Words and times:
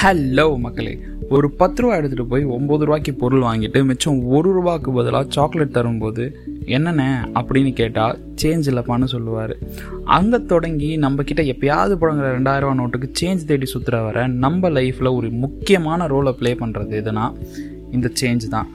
Hello 0.00 0.44
மக்களே. 0.64 0.92
ஒரு 1.34 1.46
பத்து 1.60 1.82
ரூபா 1.82 1.94
எடுத்துகிட்டு 1.96 2.26
போய் 2.32 2.44
ஒம்பது 2.56 2.84
ரூபாய்க்கு 2.86 3.12
பொருள் 3.22 3.44
வாங்கிட்டு 3.46 3.84
மிச்சம் 3.88 4.18
ஒரு 4.36 4.52
ரூபாய்க்கு 4.56 4.90
பதிலாக 4.92 5.26
சாக்லேட் 5.36 5.74
தரும்போது 5.76 6.24
என்னென்ன 6.76 7.04
அப்படின்னு 7.40 7.72
கேட்டால் 7.80 8.18
சேஞ்ச் 8.42 8.68
இல்லைப்பான்னு 8.70 9.08
சொல்லுவார். 9.14 9.54
அங்கே 10.18 10.38
தொடங்கி 10.52 10.90
நம்மக்கிட்ட 11.04 11.44
எப்பயாவது 11.54 11.96
புழங்குற 12.02 12.28
ரெண்டாயிரரூவா 12.36 12.74
நோட்டுக்கு 12.80 13.08
சேஞ்ச் 13.20 13.46
தேடி 13.50 13.68
சுற்றுற 13.74 14.02
வர 14.04 14.26
நம்ம 14.44 14.70
லைஃப்பில் 14.78 15.14
ஒரு 15.14 15.30
முக்கியமான 15.44 16.06
ரோலை 16.14 16.34
ப்ளே 16.42 16.52
பண்ணுறது 16.62 16.94
எதுனா 17.02 17.26
இந்த 17.90 18.10
சேஞ்ச் 18.20 18.46
தான். 18.56 18.68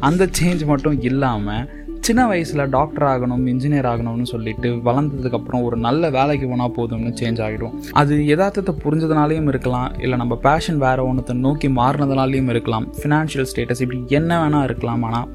அந்த 0.00 0.28
சேஞ்ச் 0.40 0.64
மட்டும் 0.72 1.00
இல்லாமல் 1.10 1.68
சின்ன 2.06 2.22
வயசில் 2.26 2.62
டாக்டர் 2.68 3.04
ஆகணும் 3.10 3.44
இன்ஜினியர் 3.50 3.86
ஆகணும்னு 3.90 4.26
சொல்லிட்டு 4.32 4.68
வளர்ந்ததுக்கப்புறம் 4.88 5.62
ஒரு 5.62 5.76
நல்ல 5.84 6.10
வேலைக்கு 6.16 6.46
போனால் 6.48 6.74
போதும்னு 6.78 7.12
சேஞ்ச் 7.20 7.40
ஆகிடும் 7.44 7.74
அது 8.00 8.14
யதார்த்தத்தை 8.30 8.72
புரிஞ்சதுனாலையும் 8.82 9.48
இருக்கலாம் 9.52 9.94
இல்லை 9.98 10.16
நம்ம 10.18 10.36
பேஷன் 10.36 10.78
வேறு 10.78 11.06
ஒன்றத்தை 11.08 11.36
நோக்கி 11.36 11.68
மாறினதுனாலையும் 11.68 12.50
இருக்கலாம். 12.54 12.86
ஃபினான்ஷியல் 12.98 13.48
ஸ்டேட்டஸ் 13.52 13.82
இப்படி 13.84 14.00
என்ன 14.18 14.40
வேணால் 14.42 14.66
இருக்கலாம் 14.68 15.02
ஆனால் 15.02 15.30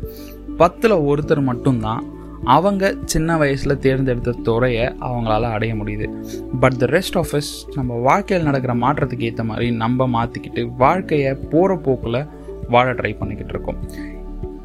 பத்தில் 0.62 0.95
ஒருத்தர் 1.09 1.41
மட்டும்தான் 1.49 2.03
அவங்க 2.57 2.93
சின்ன 3.05 3.38
வயசில் 3.38 3.79
தேர்ந்தெடுத்த 3.79 4.35
துறையை 4.49 4.85
அவங்களால 5.09 5.51
அடைய 5.55 5.73
முடியுது. 5.76 6.07
But 6.59 6.77
the 6.77 6.91
rest 6.95 7.20
of 7.23 7.35
is 7.40 7.51
நம்ம 7.76 7.99
வாழ்க்கையில் 8.09 8.48
நடக்கிற 8.51 8.76
மாற்றத்துக்கு 8.85 9.27
ஏற்ற 9.31 9.43
மாதிரி 9.43 9.70
நம்ம 9.84 10.09
மாற்றிக்கிட்டு 10.17 10.63
வாழ்க்கையை 10.85 11.34
போகிற 11.55 11.79
போக்கில் 11.88 12.21
வாழ 12.76 12.88
ட்ரை 12.93 13.13
பண்ணிக்கிட்டு 13.17 13.55
இருக்கோம். 13.55 13.81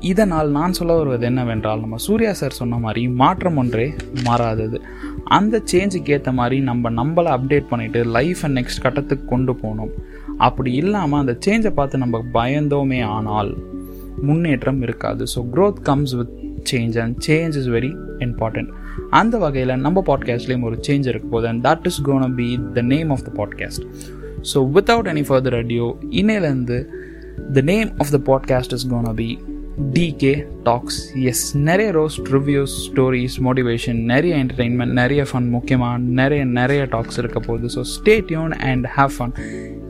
இதனால் 0.04 0.50
நான் 0.50 0.72
சொல்ல 0.72 0.92
வருவது 0.94 1.24
என்னவென்றால் 1.26 1.80
நம்ம 1.80 1.96
சூர்யா 1.96 2.32
சார் 2.32 2.52
சொன்ன 2.52 2.78
மாதிரி 2.78 3.02
மாற்றம் 3.08 3.56
ஒன்றே 3.56 3.86
மாறாதது. 4.24 4.78
அந்த 5.24 5.62
சேஞ்சுக்கு 5.72 6.10
ஏற்ற 6.10 6.32
மாதிரி 6.32 6.56
நம்ம 6.60 6.90
நம்மளை 6.90 7.30
அப்டேட் 7.36 7.70
பண்ணிவிட்டு 7.70 8.02
லைஃப்பை 8.16 8.50
நெக்ஸ்ட் 8.58 8.82
கட்டத்துக்கு 8.82 9.26
கொண்டு 9.26 9.54
போகணும். 9.56 9.92
அப்படி 10.38 10.72
இல்லாமல் 10.72 11.20
அந்த 11.20 11.34
சேஞ்சை 11.46 11.70
பார்த்து 11.70 11.98
நம்ம 11.98 12.24
பயந்தோமே 12.34 13.00
ஆனால் 13.16 13.52
முன்னேற்றம் 14.22 14.82
இருக்காது. 14.82 15.24
So 15.34 15.42
growth 15.54 15.80
comes 15.82 16.14
with 16.14 16.34
change 16.70 16.98
and 16.98 17.16
change 17.26 17.56
is 17.56 17.70
very 17.76 17.90
important 18.18 18.70
அந்த 19.10 19.34
வகையில் 19.38 19.74
நம்ம 19.76 20.02
பாட்காஸ்ட்லேயும் 20.06 20.62
ஒரு 20.62 20.76
சேஞ்ச் 20.86 21.08
இருக்க 21.08 21.26
போது 21.28 21.46
and 21.48 21.62
that 21.66 21.86
is 21.86 22.00
gonna 22.02 22.34
be 22.34 22.48
the 22.74 22.82
name 22.92 23.10
of 23.10 23.24
the 23.24 23.32
podcast 23.36 23.84
so 24.52 24.60
without 24.72 25.10
any 25.12 25.24
further 25.28 25.56
ado 25.56 25.88
இன்னையிலேருந்து 26.12 26.78
the 27.52 27.62
name 27.72 27.90
of 27.98 28.12
the 28.16 28.20
podcast 28.30 28.72
is 28.72 28.86
gonna 28.88 29.10
be 29.14 29.28
DK 29.92 30.46
Talks 30.62 31.14
yes 31.14 31.56
நிறைய 31.56 31.92
roast 31.92 32.28
reviews 32.30 32.74
stories 32.86 33.36
motivation 33.44 33.94
நிறைய 33.94 34.44
entertainment 34.44 34.92
நிறைய 34.92 35.26
fun 35.32 35.48
முக்கியமாக 35.48 35.98
நிறைய 35.98 36.44
நிறைய 36.44 36.84
talks 36.84 37.18
இருக்க 37.18 37.40
போகுது. 37.40 37.66
So 37.66 37.84
stay 37.94 38.24
tuned 38.24 38.52
and 38.52 38.86
have 38.96 39.08
fun 39.18 39.32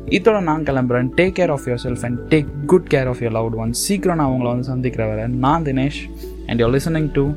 இதோட 0.07 0.43
நான் 0.43 0.63
கிளம்புறேன். 0.63 1.09
Take 1.17 1.35
care 1.39 1.51
of 1.51 1.63
yourself 1.85 2.03
and 2.03 2.35
take 2.35 2.47
good 2.67 2.87
care 2.91 3.07
of 3.07 3.17
your 3.21 3.37
loved 3.39 3.57
one 3.57 3.73
சீக்கிரம் 3.73 4.17
நான் 4.17 4.31
அவங்கள 4.31 4.43
வந்து 4.43 4.63
சந்திக்கிற 4.63 5.07
வர 5.07 5.27
நான் 5.27 5.63
Dinesh 5.63 6.11
and 6.47 6.61
you're 6.61 6.81
listening 6.81 7.13
to 7.13 7.31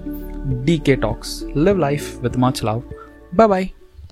DK 0.66 1.00
Talks 1.00 1.46
live 1.56 1.78
life 1.78 2.04
with 2.22 2.36
much 2.36 2.64
love 2.64 2.82
bye 3.36 3.74